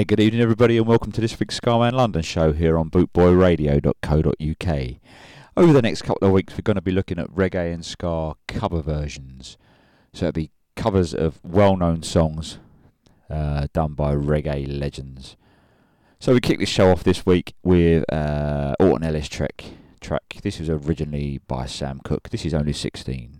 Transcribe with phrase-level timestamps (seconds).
[0.00, 4.96] Yeah, good evening, everybody, and welcome to this week's Scarman London show here on bootboyradio.co.uk.
[5.58, 8.32] Over the next couple of weeks, we're going to be looking at reggae and ska
[8.48, 9.58] cover versions.
[10.14, 12.60] So it'll be covers of well known songs
[13.28, 15.36] uh, done by reggae legends.
[16.18, 19.66] So we kick this show off this week with uh, Alton Ellis track.
[20.00, 20.36] track.
[20.42, 22.30] This was originally by Sam Cooke.
[22.30, 23.39] This is only 16.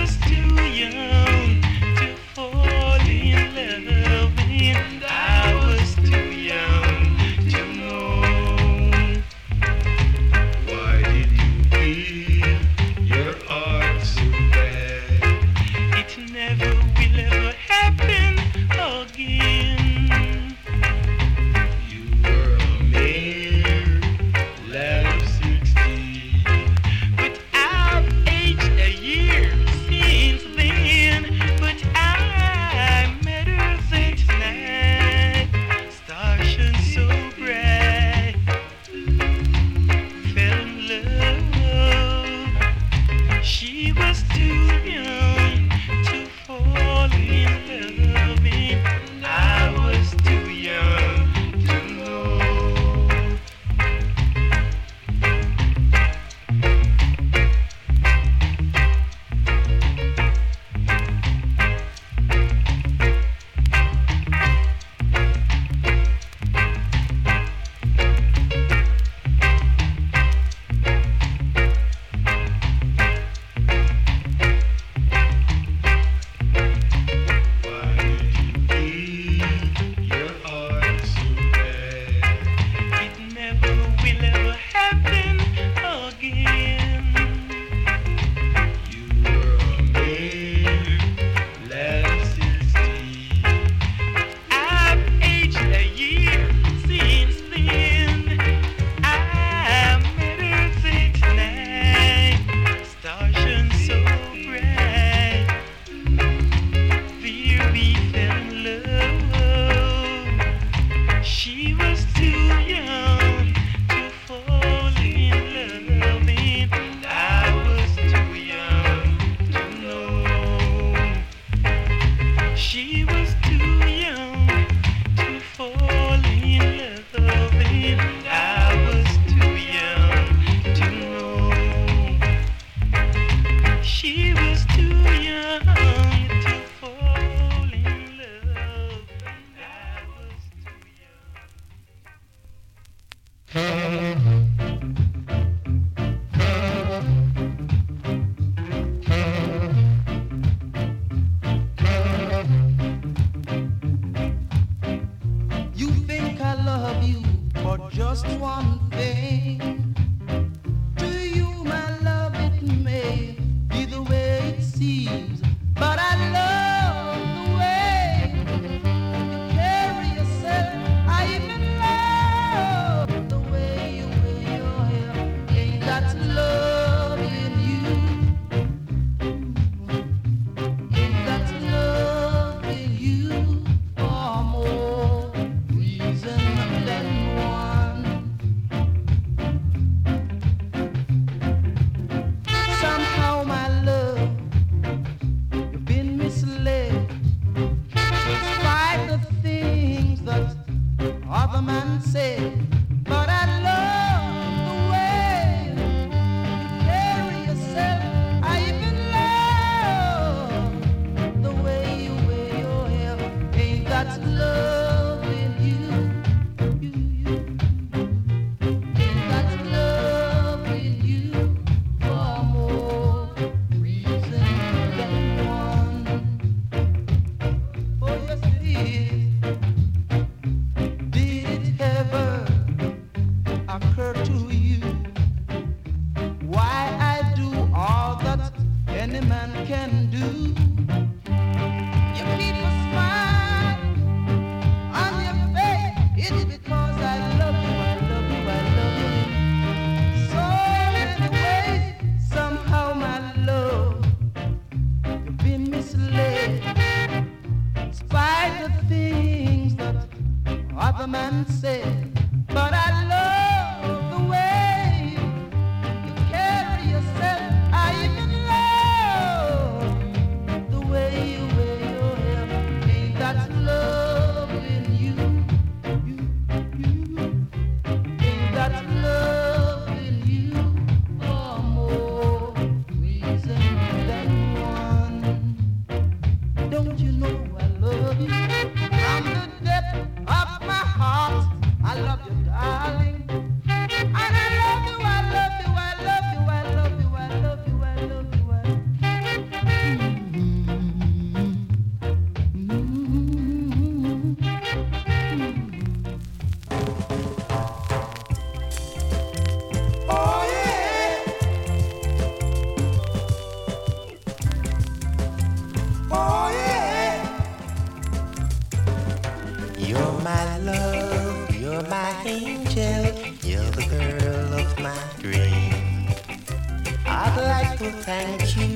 [328.37, 328.70] like you.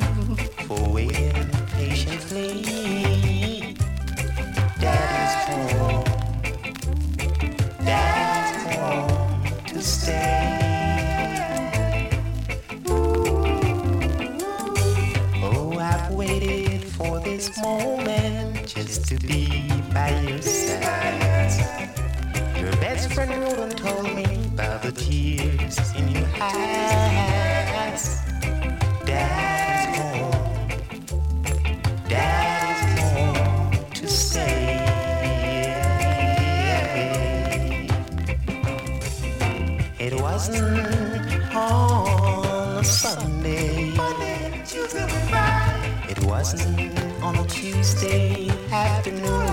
[46.45, 49.49] on a Tuesday afternoon.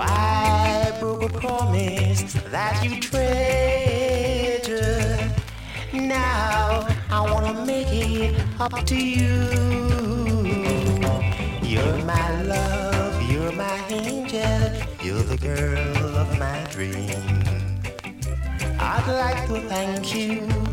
[0.00, 4.76] i broke a promise that you treasure.
[5.92, 9.46] Now I wanna make it up to you.
[11.62, 14.72] You're my love, you're my angel,
[15.04, 17.22] you're the girl of my dream.
[18.80, 20.65] I'd like to thank you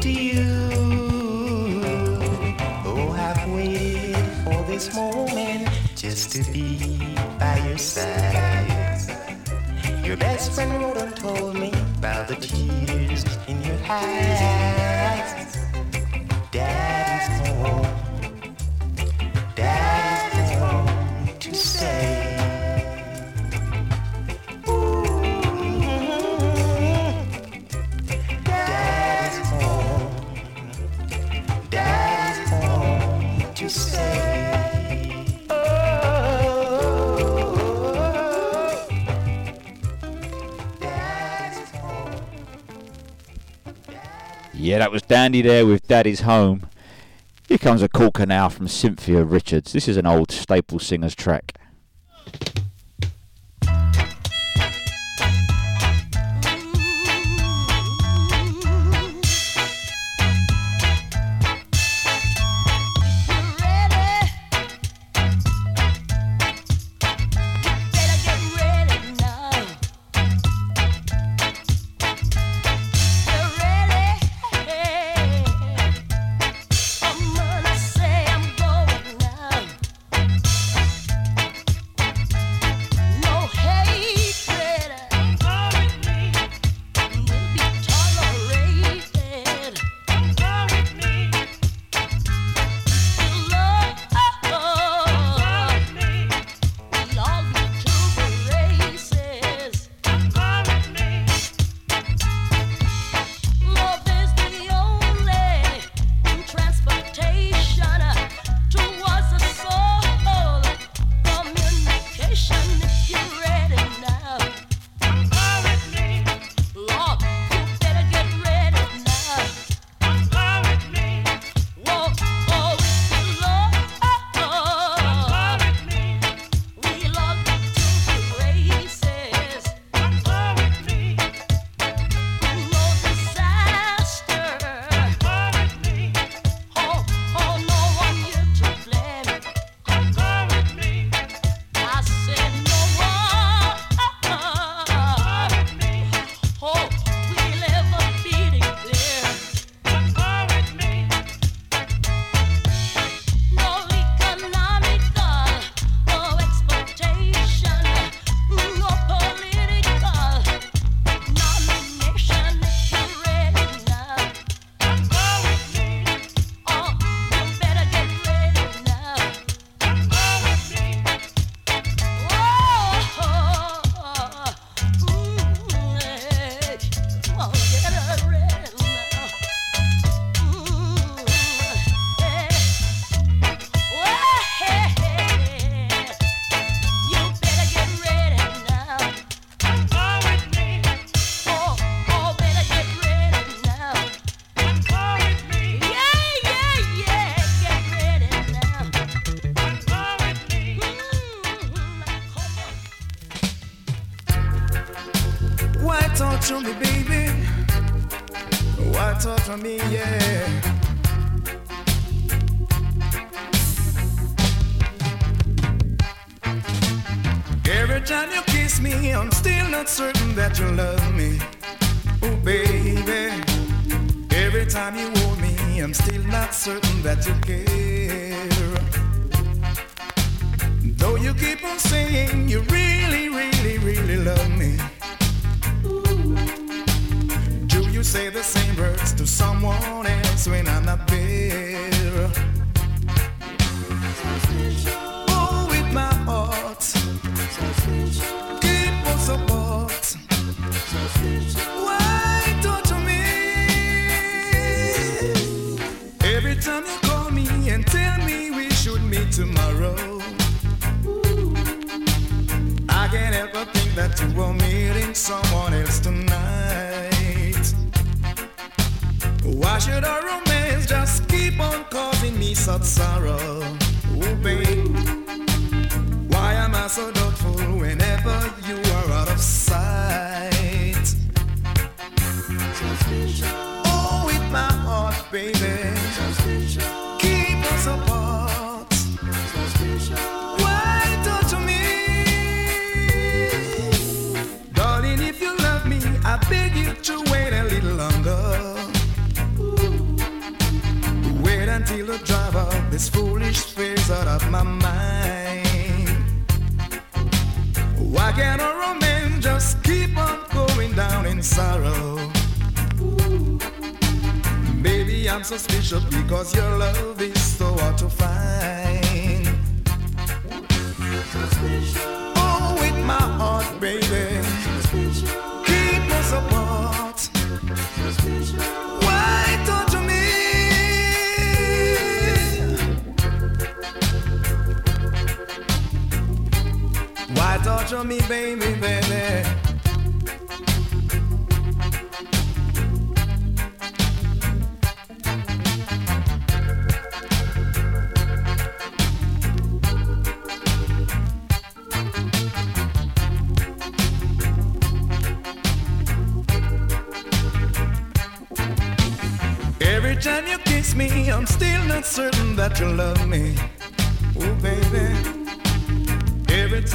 [0.00, 0.70] to you.
[2.84, 6.98] Oh, who have waited for this moment just to be
[7.38, 8.68] by your side.
[10.04, 14.77] Your best friend wrote and told me about the tears in your eyes.
[44.78, 46.68] yeah, that was Dandy there with Daddy's Home.
[47.48, 49.72] Here comes a corker now from Cynthia Richards.
[49.72, 51.54] This is an old Staple Singers track.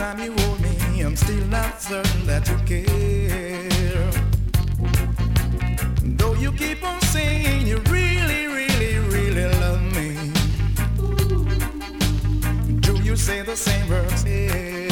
[0.04, 4.12] time you hold me, I'm still not certain that you care.
[6.20, 10.10] Though you keep on saying you really, really, really love me.
[12.82, 14.26] Do you say the same words?
[14.26, 14.83] Yeah.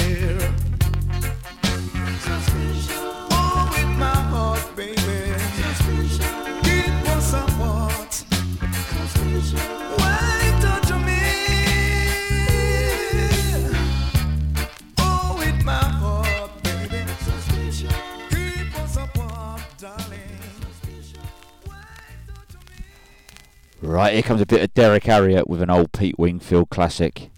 [23.91, 27.29] Right, here comes a bit of Derrick Harriott with an old Pete Wingfield classic.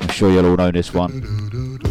[0.00, 1.85] I'm sure you'll all know this one.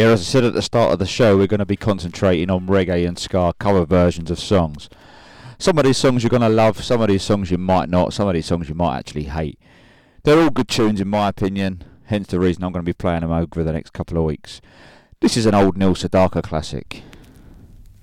[0.00, 2.66] as I said at the start of the show, we're going to be concentrating on
[2.66, 4.88] reggae and ska cover versions of songs.
[5.58, 8.12] Some of these songs you're going to love, some of these songs you might not,
[8.12, 9.58] some of these songs you might actually hate.
[10.24, 13.20] They're all good tunes, in my opinion, hence the reason I'm going to be playing
[13.20, 14.60] them over the next couple of weeks.
[15.20, 17.02] This is an old Neil Sedaka classic.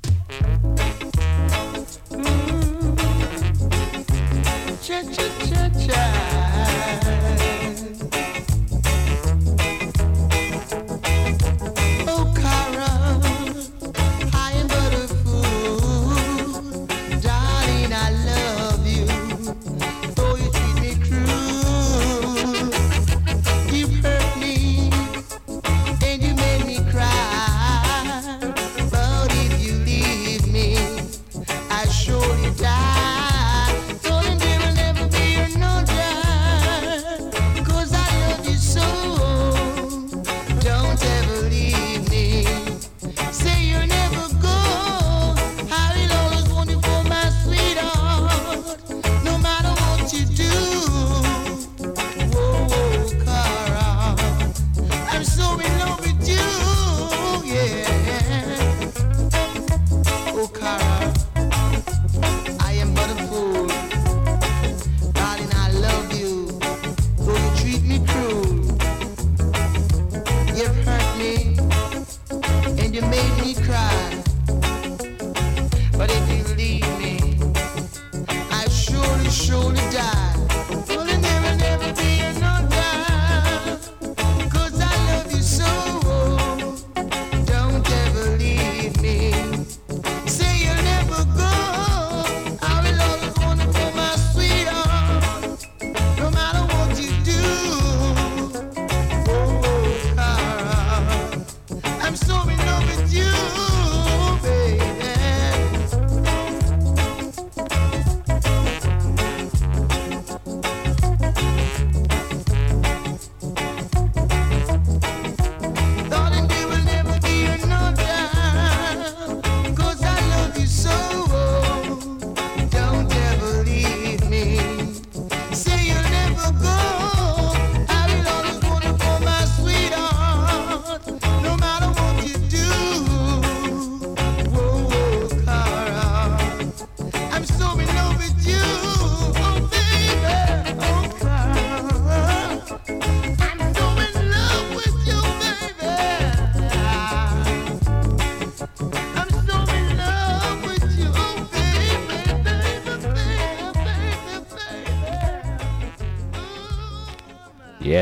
[0.03, 0.73] Mm-hmm.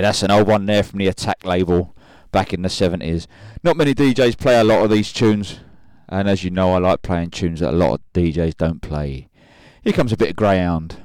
[0.02, 1.96] yeah, that's an old one there from the Attack label
[2.32, 3.28] back in the 70s.
[3.64, 5.60] Not many DJs play a lot of these tunes,
[6.10, 9.30] and as you know, I like playing tunes that a lot of DJs don't play.
[9.84, 11.01] Here comes a bit of Greyhound.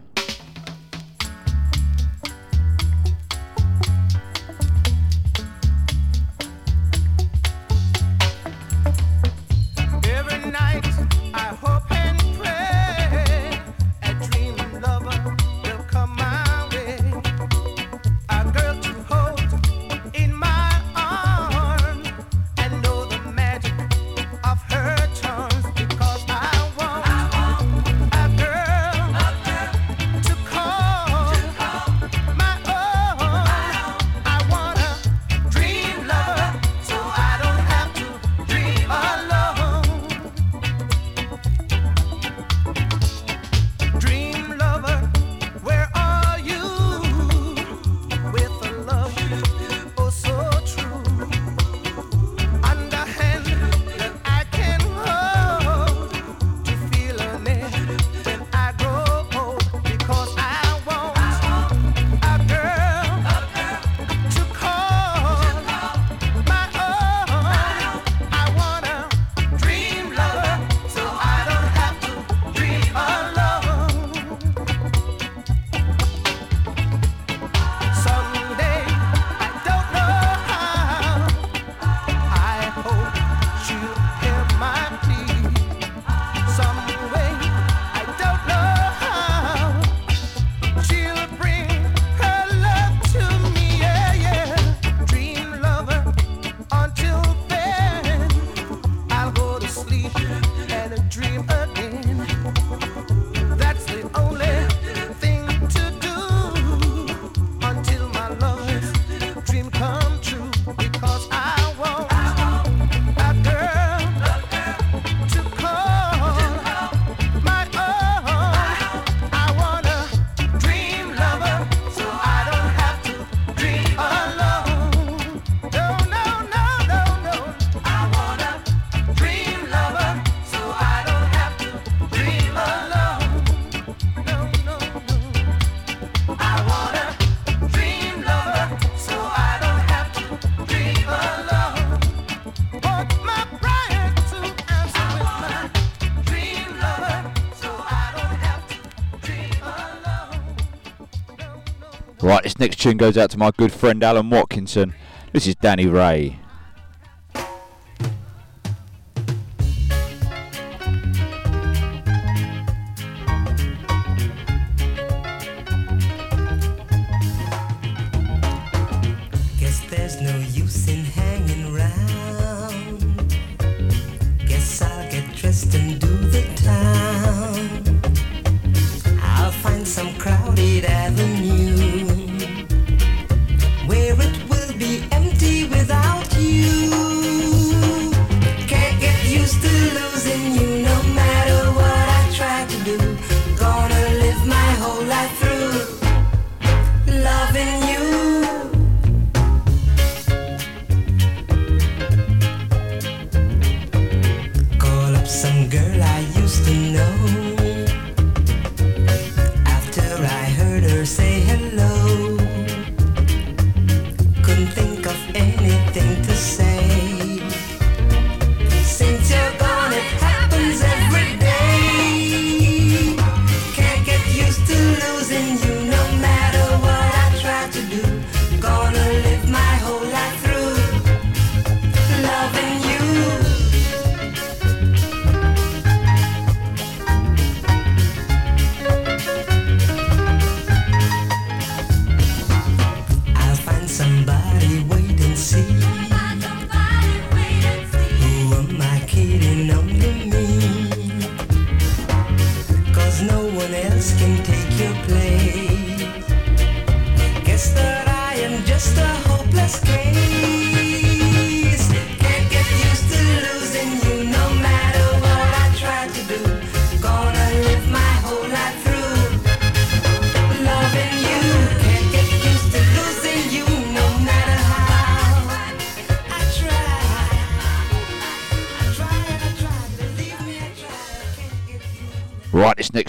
[152.59, 154.95] Next tune goes out to my good friend Alan Watkinson.
[155.33, 156.39] This is Danny Ray.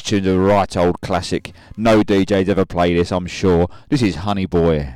[0.08, 1.52] To the right old classic.
[1.76, 3.68] No DJ's ever played this, I'm sure.
[3.90, 4.96] This is Honey Boy.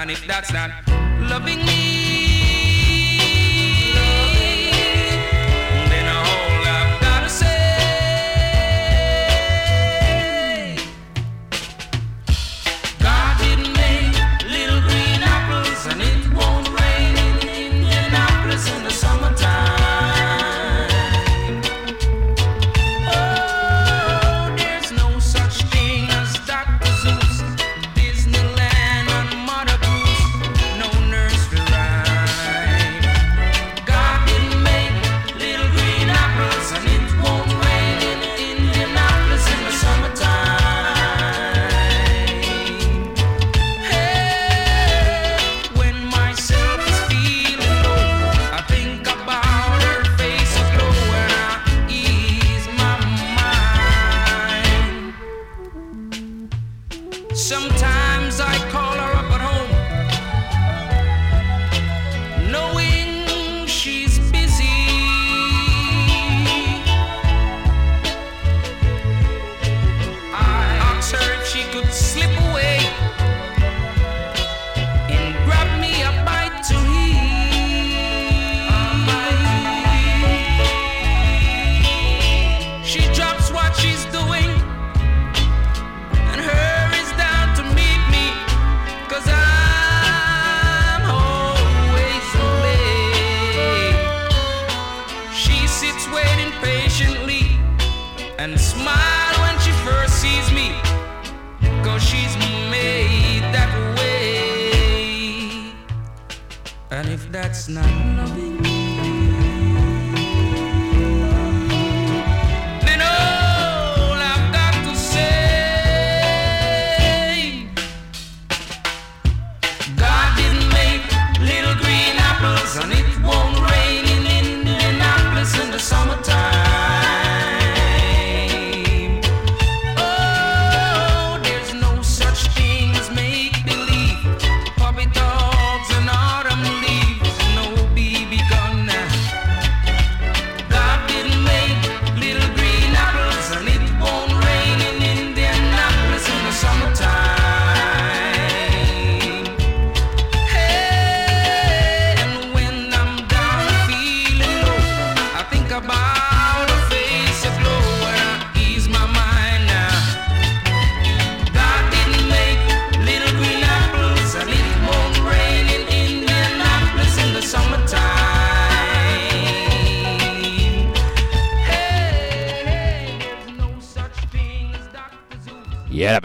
[0.00, 0.70] and if that's not
[1.28, 1.79] loving me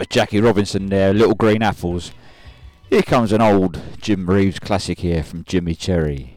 [0.08, 2.12] Jackie Robinson there, Little Green Apples.
[2.88, 6.35] Here comes an old Jim Reeves classic here from Jimmy Cherry.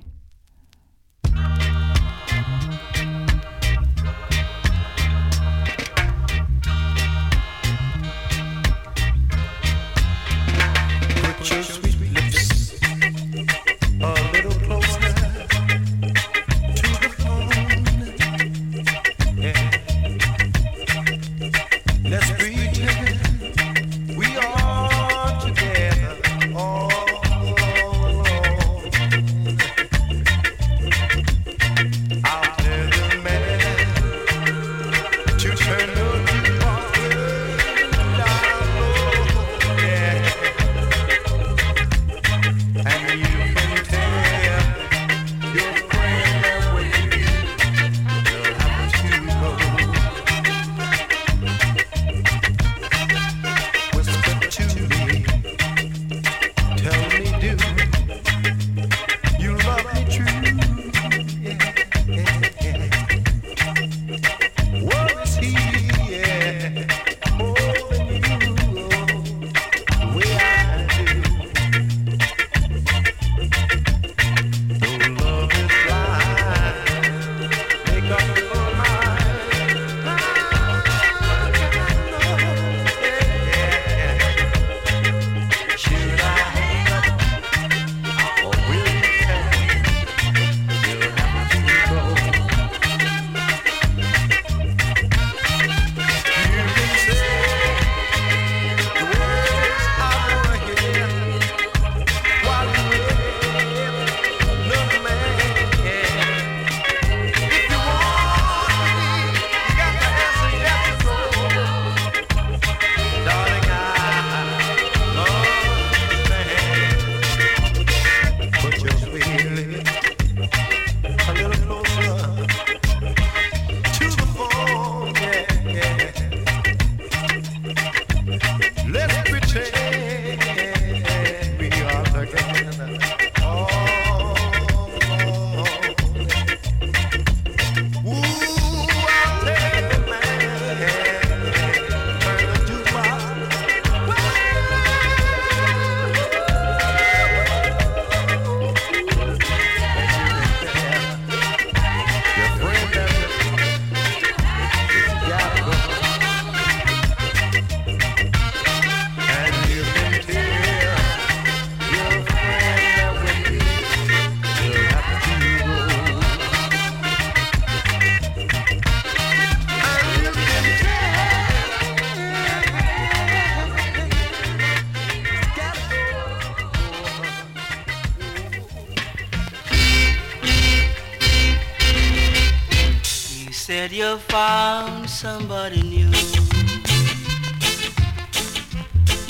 [183.99, 186.09] You found somebody new.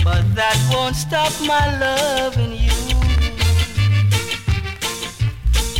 [0.03, 2.79] But that won't stop my loving you.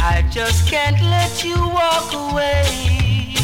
[0.02, 3.36] I just can't let you walk away.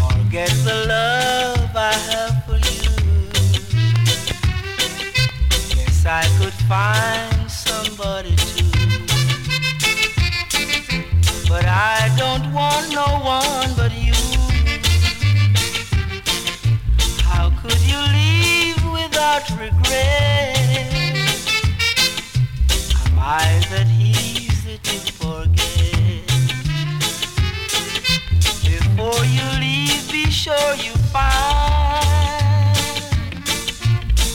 [0.00, 2.92] Forget the love I have for you.
[5.74, 8.41] Guess I could find somebody
[11.52, 14.14] But I don't want no one but you.
[17.28, 20.56] How could you leave without regret?
[23.04, 26.24] Am I that easy to forget?
[28.64, 31.36] Before you leave, be sure you find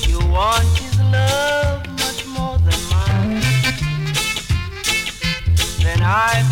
[0.08, 3.42] you want his love much more than mine.
[5.82, 6.44] Then I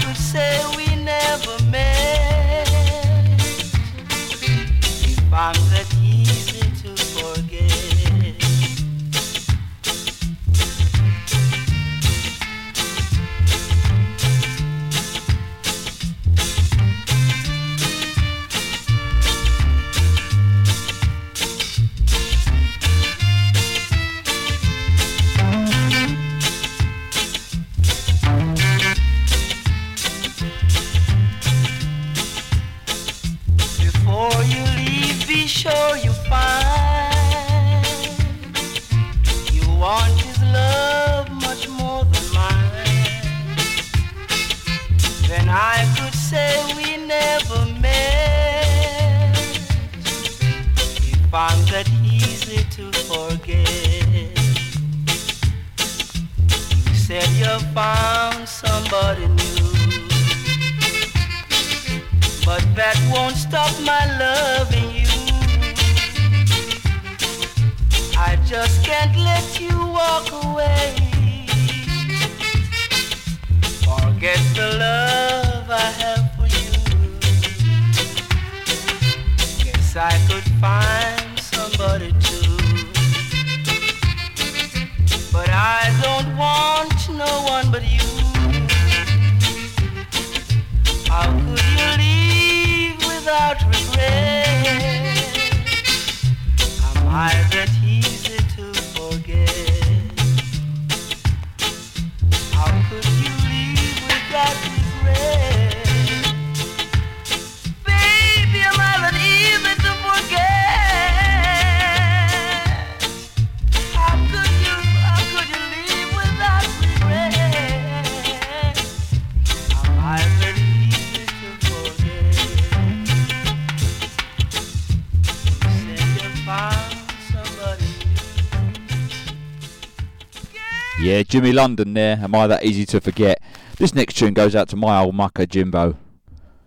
[131.66, 132.20] London there.
[132.22, 133.41] Am I that easy to forget?
[133.78, 135.97] This next tune goes out to my old mucker Jimbo.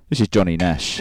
[0.08, 1.00] This is Johnny Nash.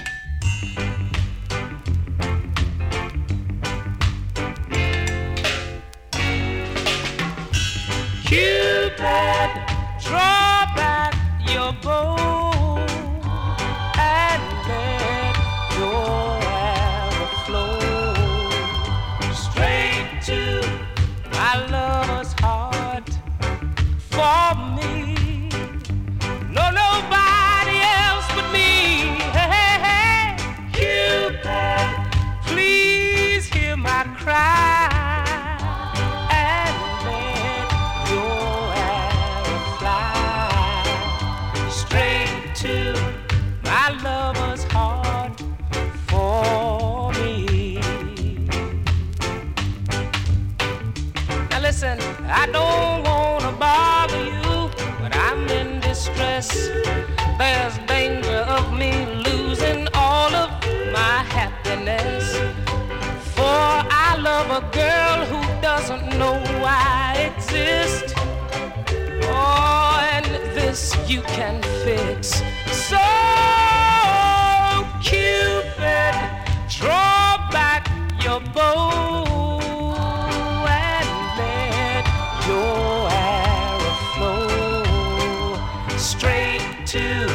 [85.97, 87.27] Straight to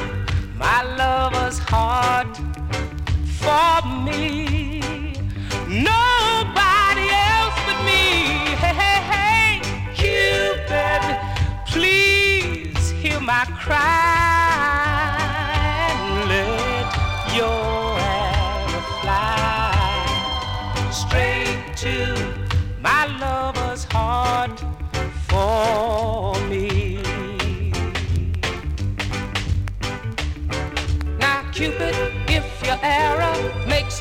[0.56, 2.36] my lover's heart
[3.40, 4.80] for me.
[5.68, 8.54] Nobody else but me.
[8.62, 9.50] Hey, hey, hey,
[9.94, 11.02] Cupid,
[11.66, 14.01] please hear my cry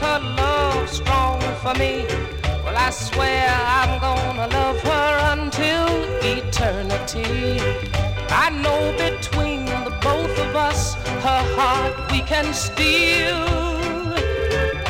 [0.01, 2.05] her love strong for me,
[2.63, 3.47] well, I swear
[3.79, 5.87] I'm gonna love her until
[6.37, 7.61] eternity.
[8.29, 10.95] I know between the both of us,
[11.27, 13.45] her heart we can steal.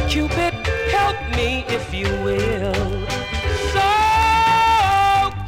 [0.08, 0.54] Cupid,
[0.98, 2.74] help me if you will.
[3.74, 3.90] So,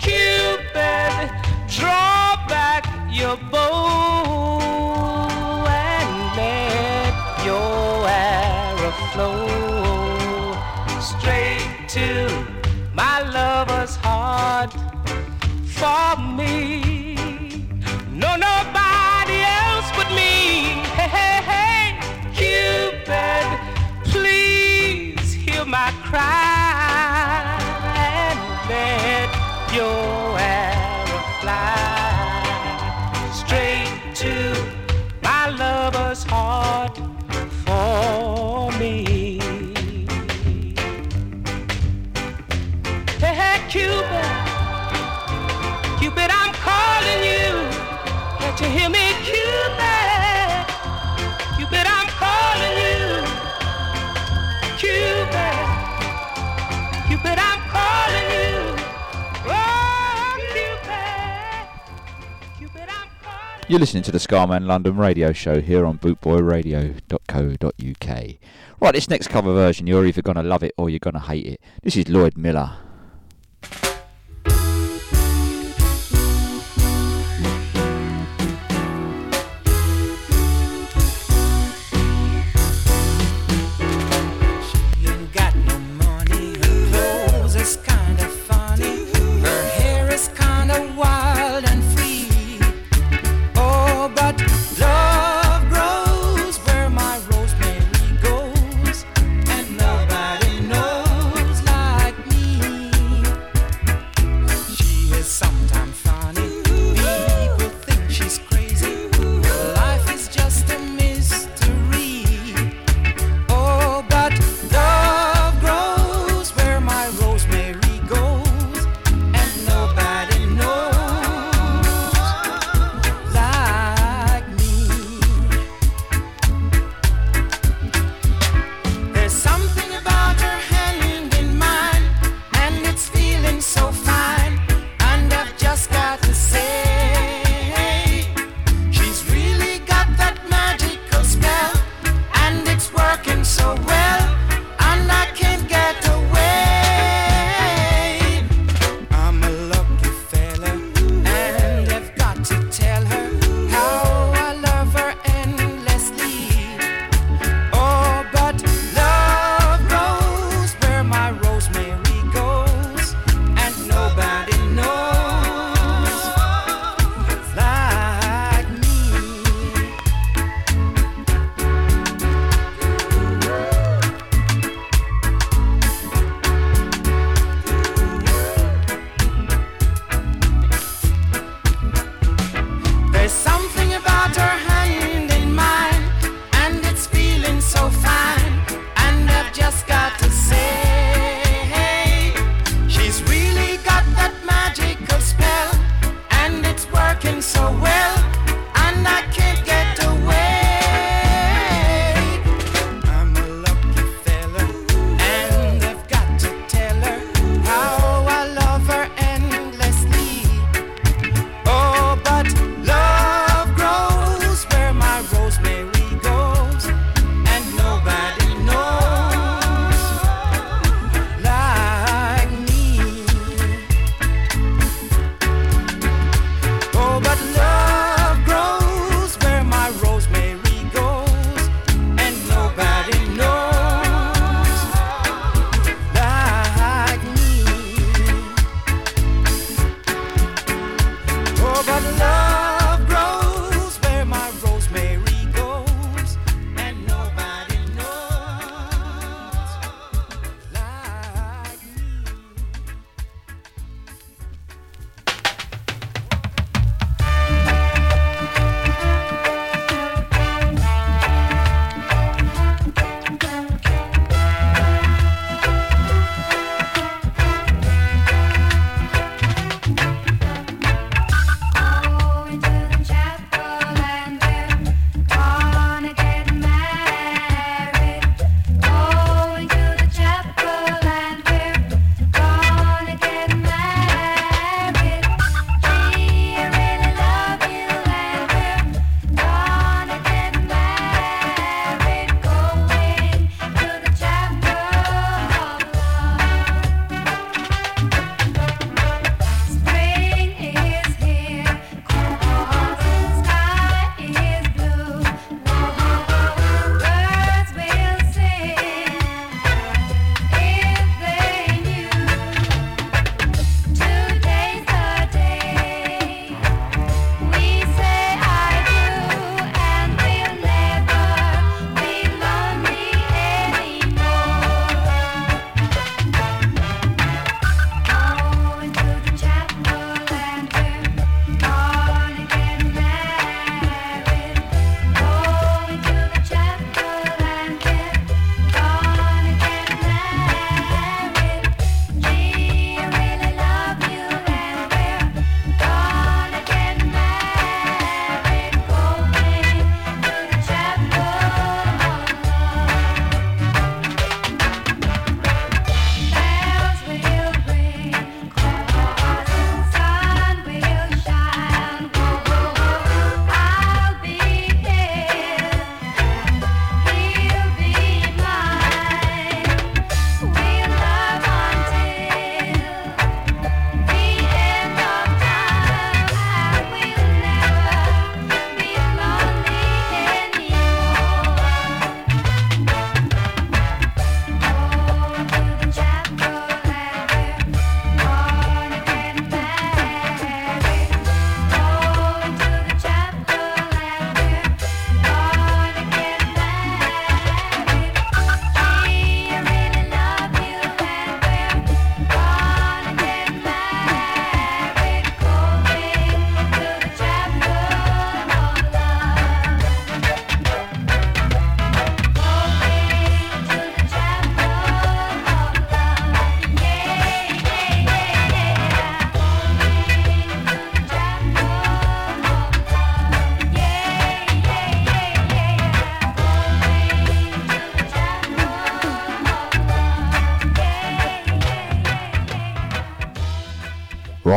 [0.06, 1.32] Cupid,
[1.68, 3.93] draw back your bow
[15.84, 17.16] for me.
[18.22, 20.32] No, nobody else but me.
[20.98, 21.86] Hey, hey, hey,
[22.38, 23.46] Cupid,
[24.12, 26.43] please hear my cry
[48.62, 50.66] You hear me, Cupid?
[51.58, 53.24] Cupid, I'm calling you.
[54.78, 55.58] Cupid,
[57.08, 58.76] Cupid, I'm calling you.
[59.50, 61.68] Oh, Cupid,
[62.58, 68.36] Cupid, I'm calling You're listening to the Scarman London radio show here on bootboyradio.co.uk.
[68.80, 71.20] Right, this next cover version, you're either going to love it or you're going to
[71.20, 71.60] hate it.
[71.82, 72.78] This is Lloyd Miller.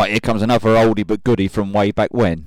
[0.06, 2.46] right, here comes another oldie but goodie from way back when.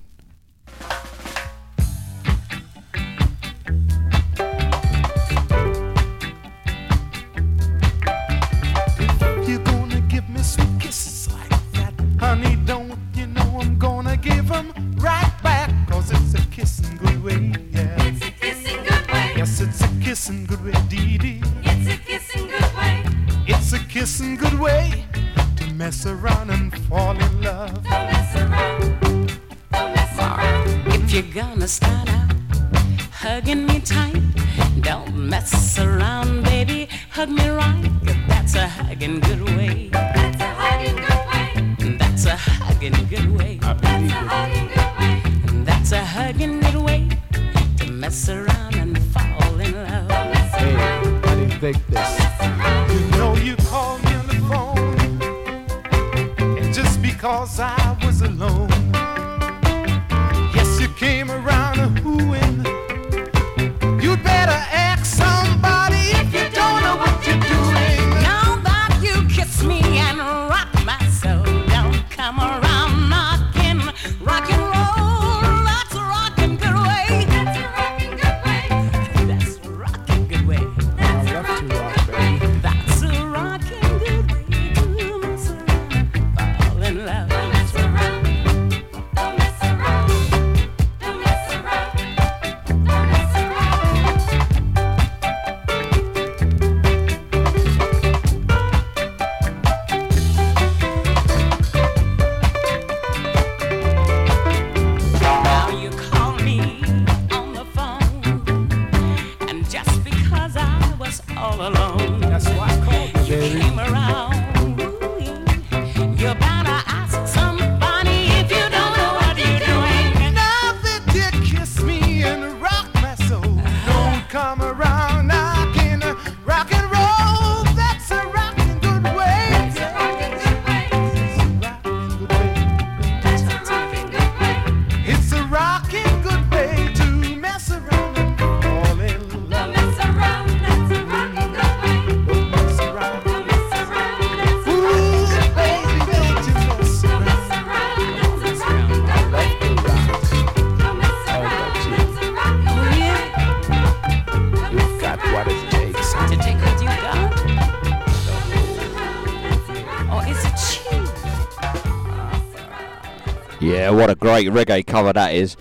[164.47, 165.57] great reggae cover that is.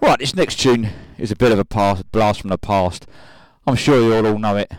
[0.00, 3.06] Right, this next tune is a bit of a past, blast from the past.
[3.66, 4.72] I'm sure you all all know it.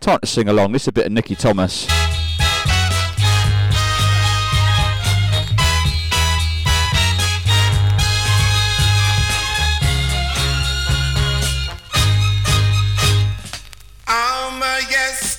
[0.00, 0.72] Time to sing along.
[0.72, 1.86] This is a bit of Nicky Thomas.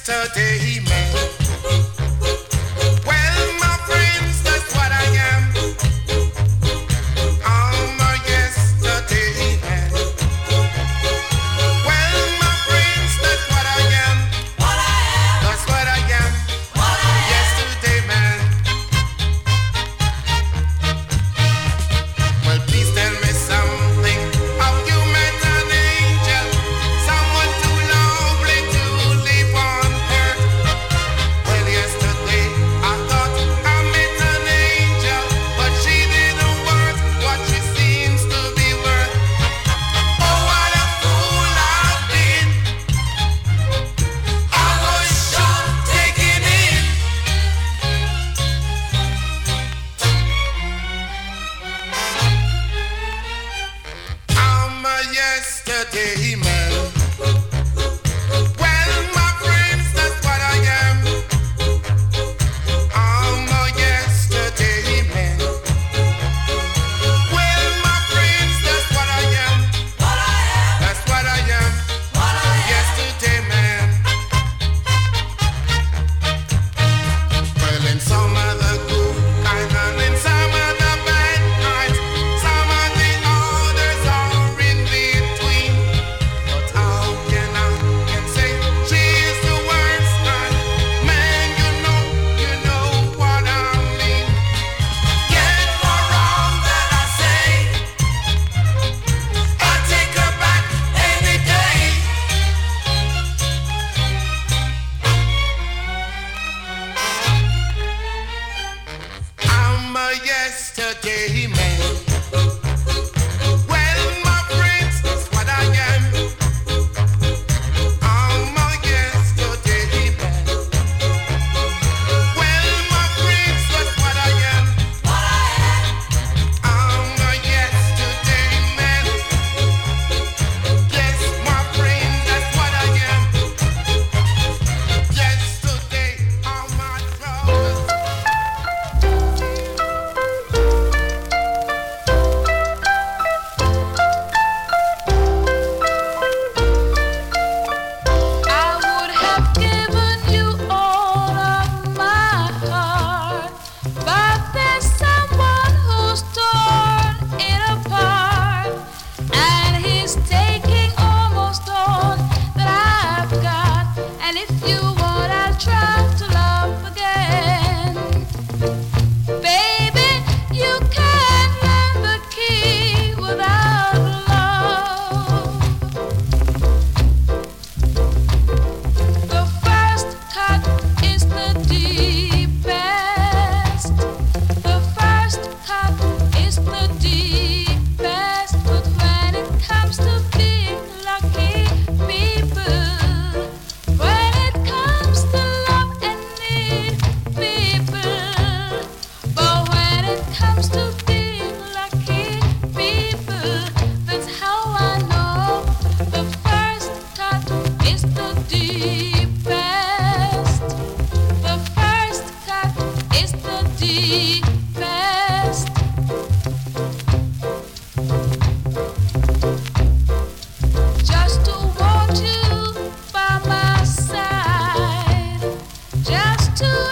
[0.09, 1.46] yesterday man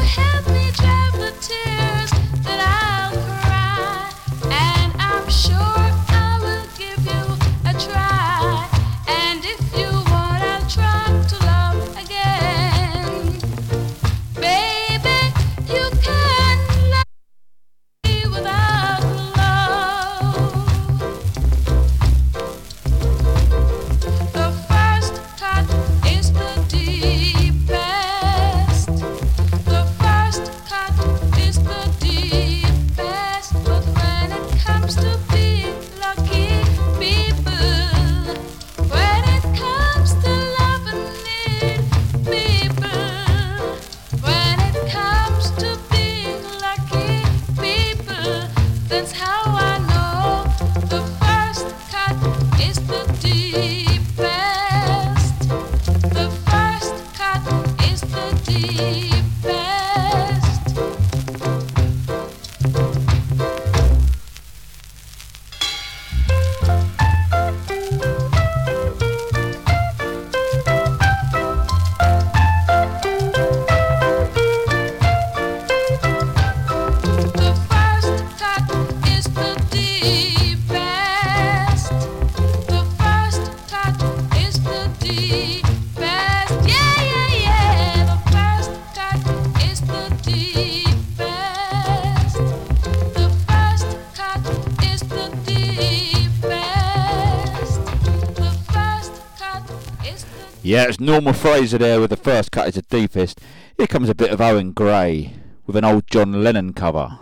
[0.04, 0.35] your.
[100.76, 103.40] Yeah, it's Norma Fraser there with the first cut is the deepest.
[103.78, 105.34] Here comes a bit of Owen Gray
[105.66, 107.18] with an old John Lennon cover.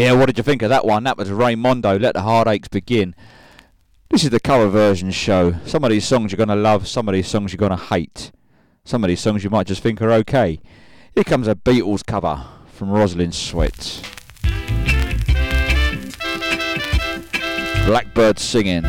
[0.00, 1.04] Yeah, what did you think of that one?
[1.04, 3.14] That was Raimondo, Let the Heartaches Begin.
[4.08, 5.56] This is the cover version show.
[5.66, 7.84] Some of these songs you're going to love, some of these songs you're going to
[7.84, 8.32] hate.
[8.82, 10.58] Some of these songs you might just think are okay.
[11.14, 14.00] Here comes a Beatles cover from Rosalind Sweat.
[17.84, 18.86] Blackbird singing.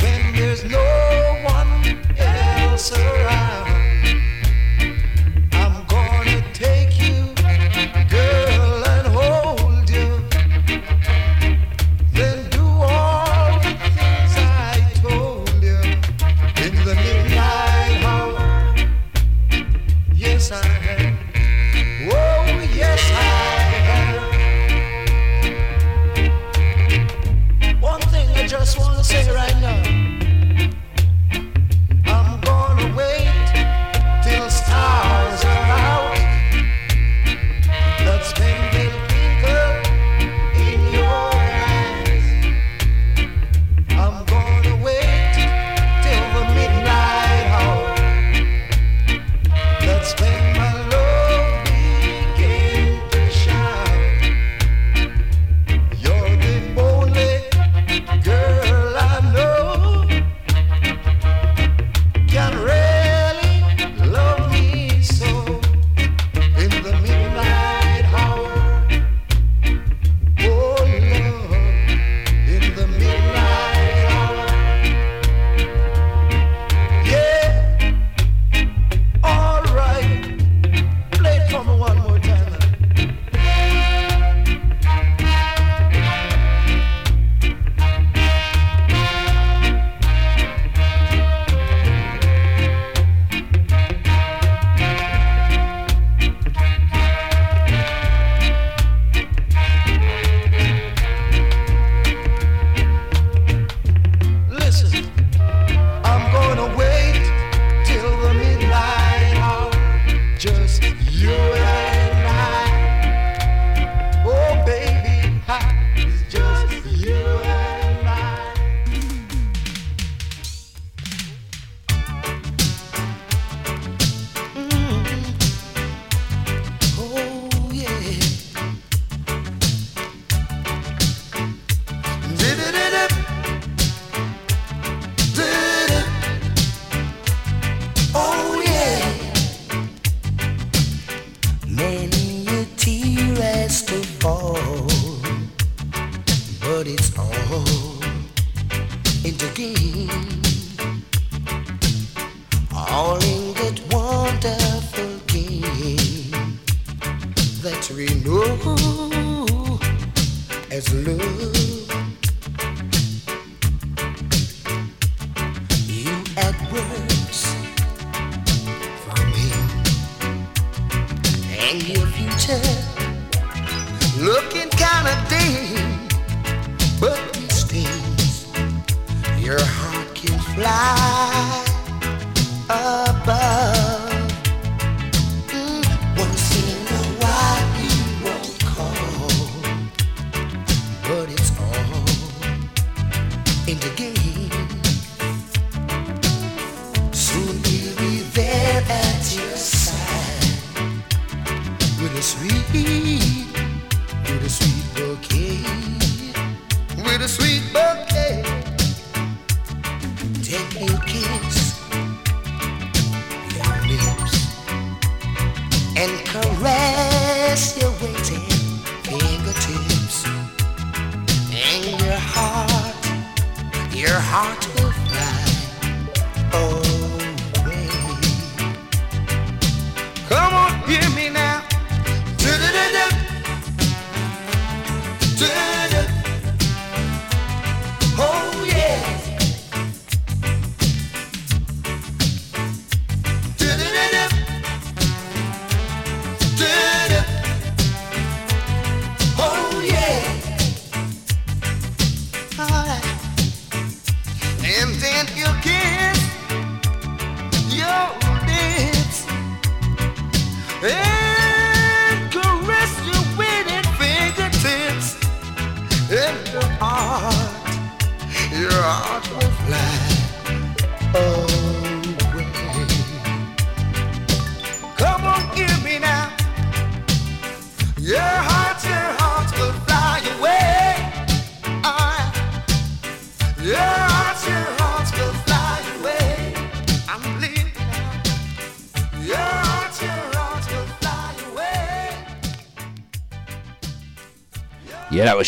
[0.00, 0.83] When there's no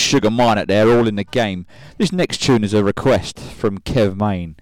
[0.06, 1.66] Sugar Minott there, all in the game.
[1.98, 4.54] This next tune is a request from Kev Main.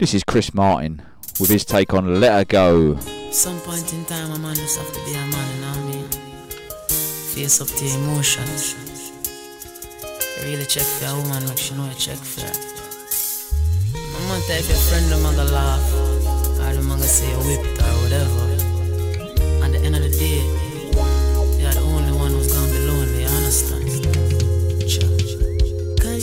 [0.00, 1.00] This is Chris Martin
[1.38, 2.98] with his take on Let Her Go.
[3.30, 5.78] Some point in time, a man just have to be a man, you know what
[5.78, 6.08] I mean?
[6.90, 8.74] Face up to emotions.
[10.42, 12.52] Really check for a woman, like she know you check for her.
[13.94, 17.94] No matter if your friend them gonna laugh, or them gonna say you whipped or
[18.02, 18.42] whatever.
[19.64, 20.42] At the end of the day,
[21.62, 23.83] you're the only one who's gonna be lonely, you understand?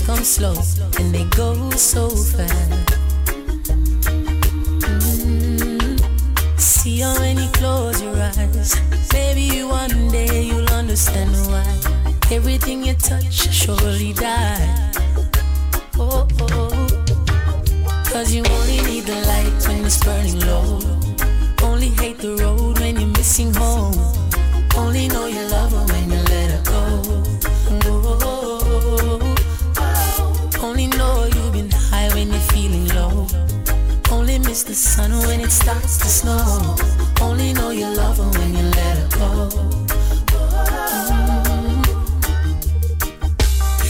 [0.00, 0.06] last.
[0.06, 0.54] Come slow
[0.98, 2.86] and they go so fast.
[5.22, 6.60] Mm.
[6.60, 8.76] See how you close your eyes,
[9.12, 11.64] maybe one day you'll understand why
[12.30, 14.92] everything you touch surely die.
[15.96, 16.86] Oh, oh.
[18.06, 20.80] Cause you only need the light when it's burning low.
[21.62, 23.94] Only hate the road when you're missing home.
[24.76, 26.09] Only know you love her when
[34.70, 36.76] the sun when it starts to snow.
[37.20, 39.48] Only know you love her when you let her go.
[41.10, 41.86] Mm.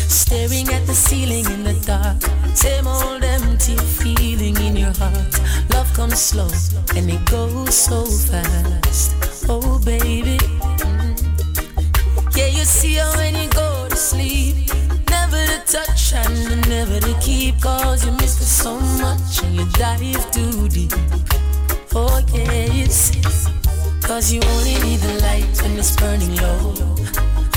[0.09, 2.23] Staring at the ceiling in the dark.
[2.57, 5.35] Same old empty feeling in your heart.
[5.69, 6.49] Love comes slow
[6.97, 9.13] and it goes so fast.
[9.51, 10.39] Oh, baby.
[10.39, 12.35] Mm.
[12.35, 14.71] Yeah, you see her when you go to sleep.
[15.67, 17.61] Touch and never to keep.
[17.61, 20.93] Cause you miss her so much and you dive too deep.
[21.95, 23.13] Oh, yes.
[24.03, 26.75] Cause you only need the light when it's burning low.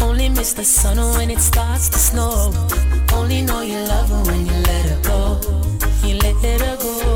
[0.01, 2.53] Only miss the sun when it starts to snow.
[3.13, 5.39] Only know you love her when you let her go.
[6.07, 7.12] You let her go.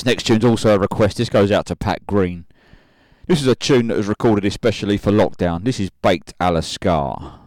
[0.00, 1.18] This next tune's also a request.
[1.18, 2.46] This goes out to Pat Green.
[3.26, 5.64] This is a tune that was recorded especially for lockdown.
[5.64, 7.39] This is Baked a la Scar.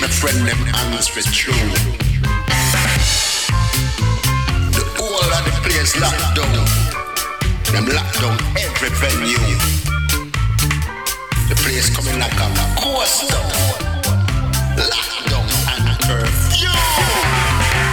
[0.00, 1.52] my friend, them hands for true.
[4.70, 6.64] The whole of the place locked down.
[7.72, 9.58] Them locked down every venue.
[11.48, 12.46] The place coming like a
[13.34, 13.50] down.
[14.78, 16.70] Locked down and curfew.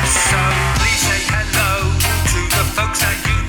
[0.06, 0.40] So
[0.78, 3.18] please say hello to the folks at.
[3.28, 3.41] you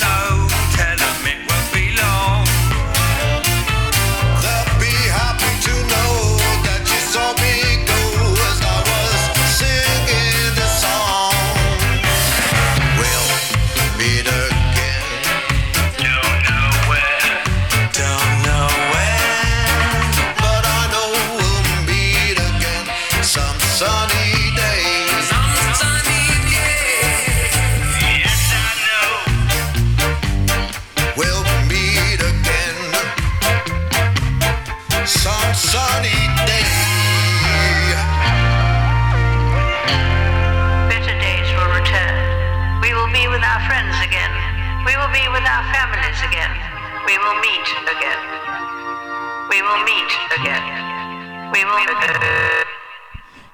[49.72, 51.52] will meet again.
[51.52, 51.82] We will.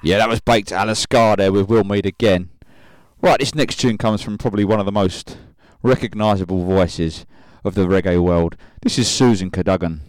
[0.03, 2.51] Yeah, that was Baked Alaskar there with We'll Meet Again.
[3.21, 5.37] Right, this next tune comes from probably one of the most
[5.83, 7.27] recognisable voices
[7.65, 8.57] of the reggae world.
[8.83, 10.01] This is Susan Cadogan.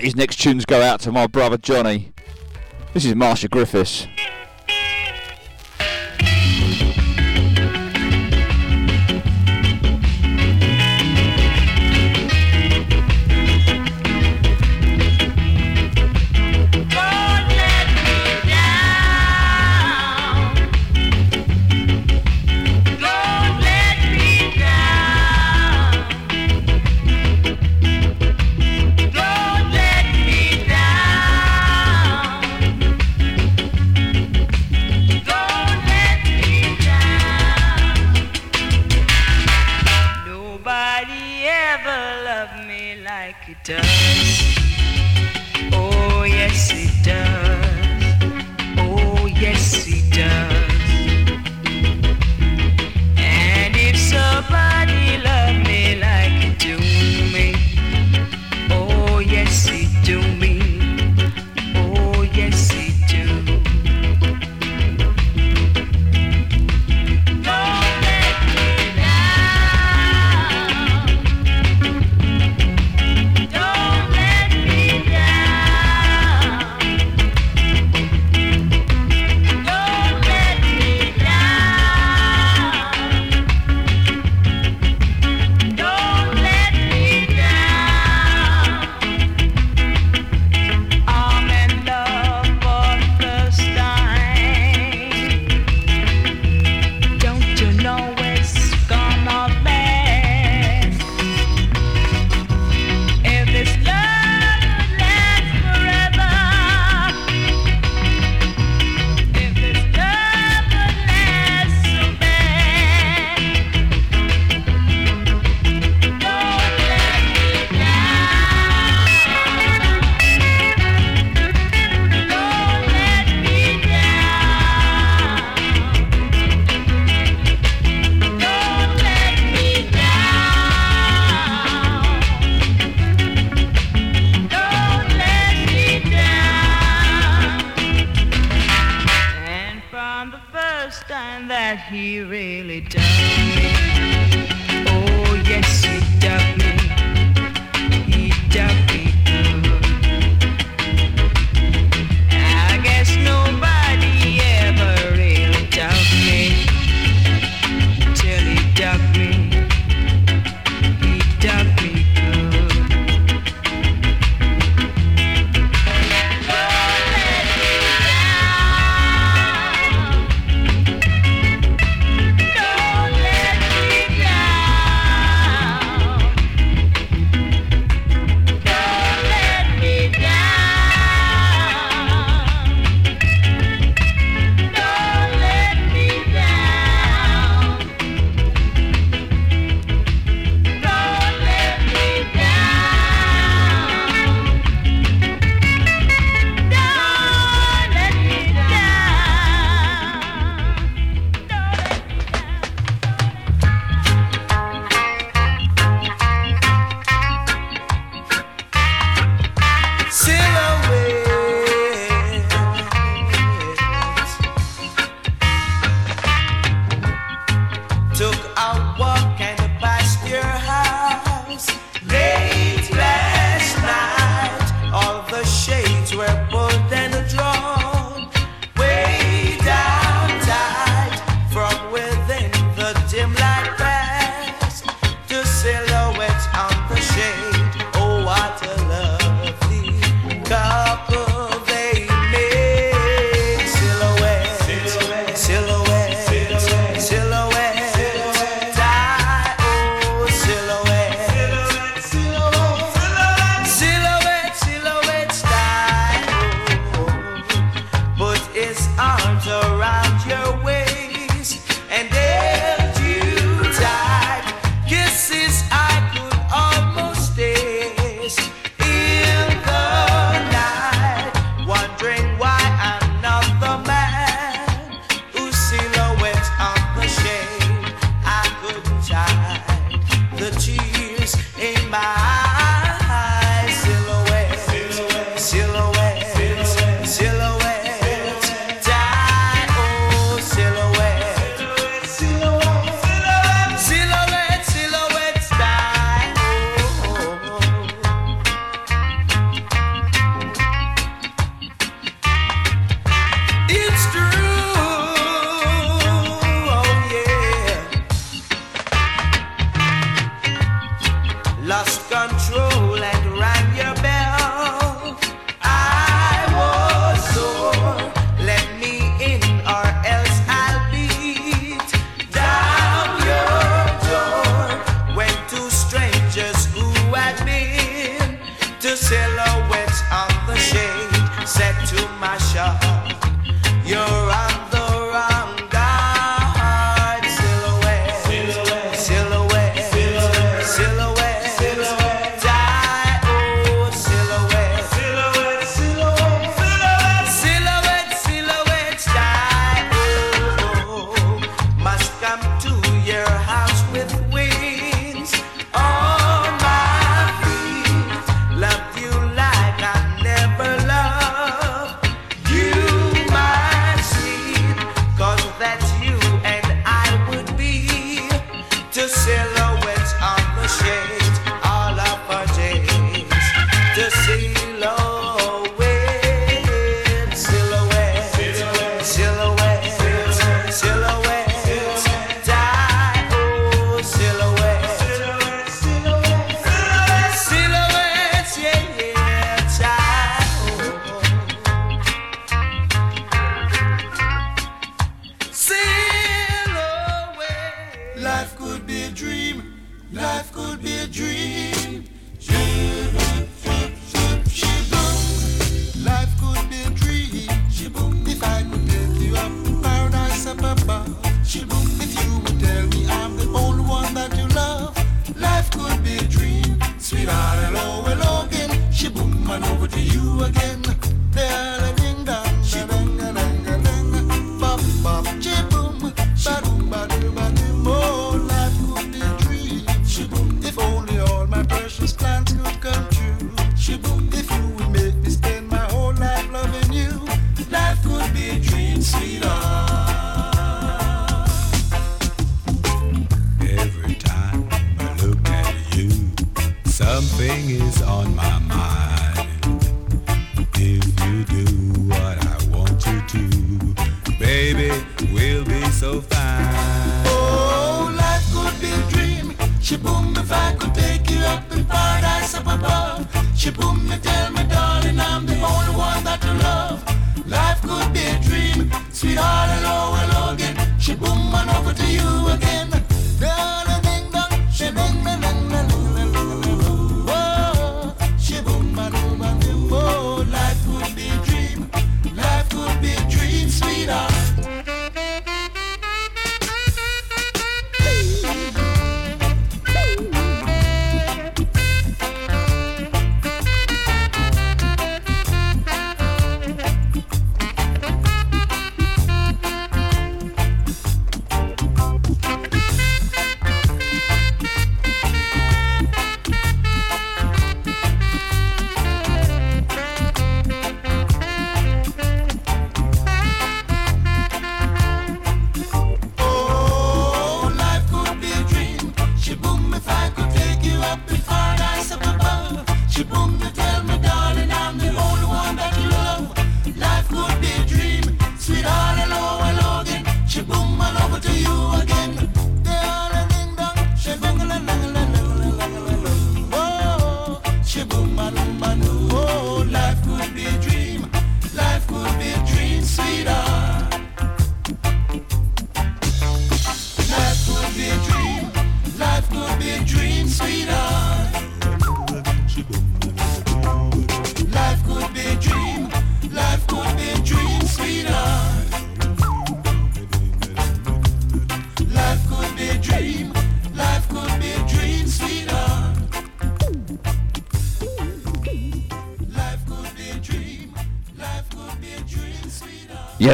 [0.00, 2.12] These next tunes go out to my brother Johnny.
[2.94, 4.06] This is Marcia Griffiths.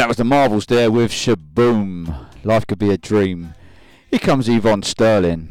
[0.06, 2.14] that was the Marvels there with Sh-Boom.
[2.44, 3.54] Life could be a dream.
[4.08, 5.50] Here comes Yvonne Sterling.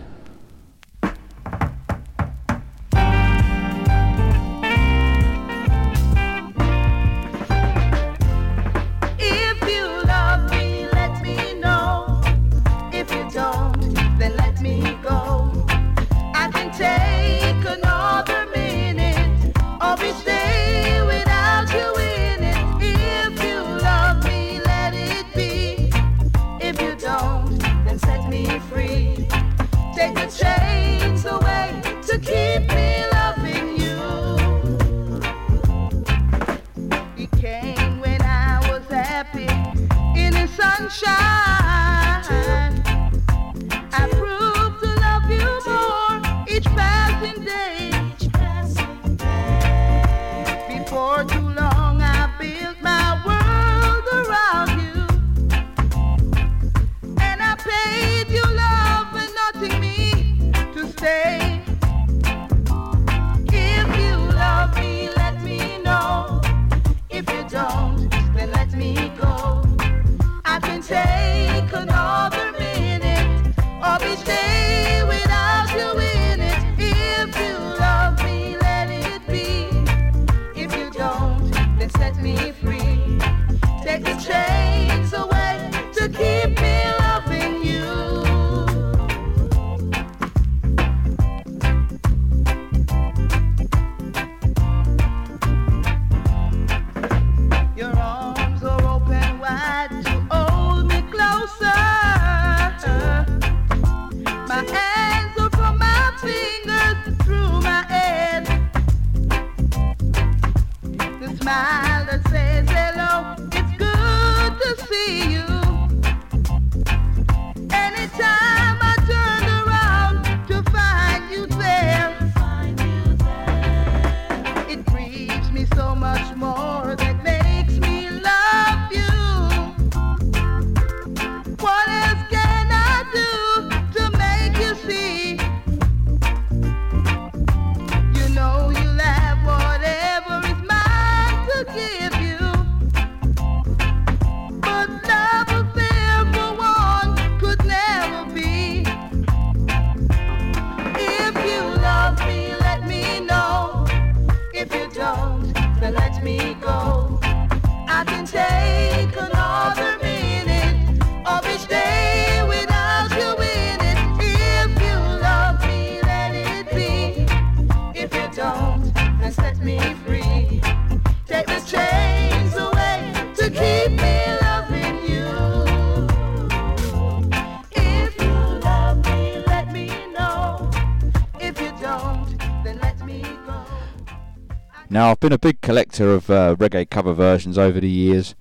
[184.95, 188.33] Now, I've been a big collector of uh, reggae cover versions over the years.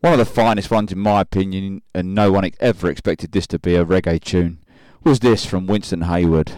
[0.00, 3.58] One of the finest ones, in my opinion, and no one ever expected this to
[3.58, 4.60] be a reggae tune,
[5.02, 6.52] was this from Winston Heywood.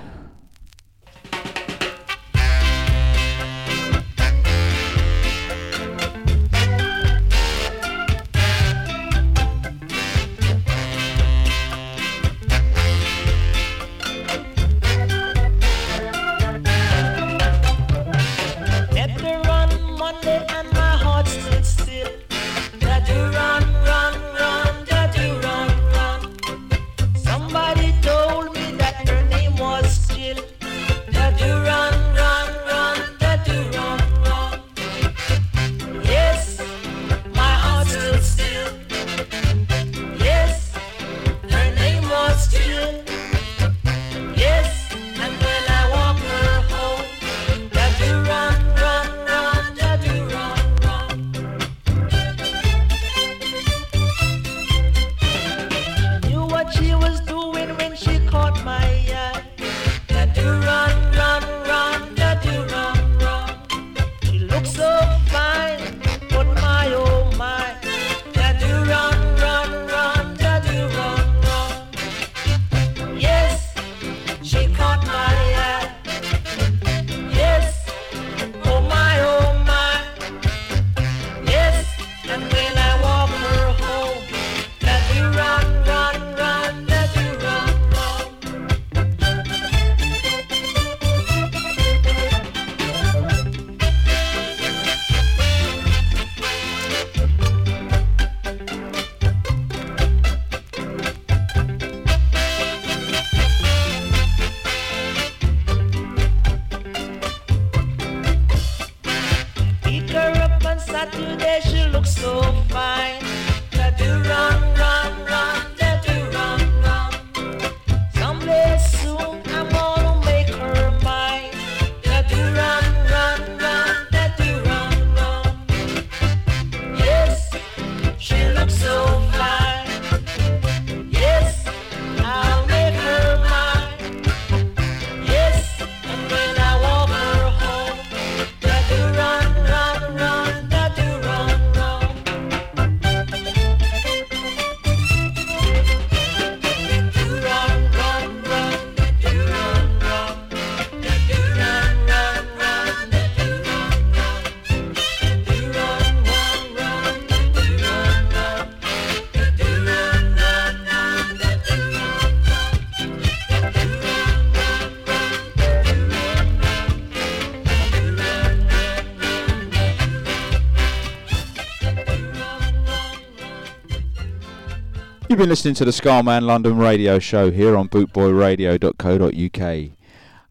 [175.37, 179.91] You've been listening to the Scarman London radio show here on bootboyradio.co.uk.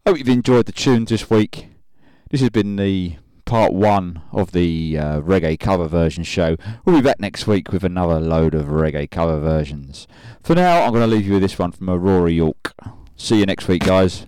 [0.06, 1.66] Hope you've enjoyed the tunes this week.
[2.30, 6.56] This has been the part one of the uh, reggae cover version show.
[6.84, 10.06] We'll be back next week with another load of reggae cover versions.
[10.40, 12.72] For now, I'm going to leave you with this one from Aurora York.
[13.16, 14.24] See you next week, guys.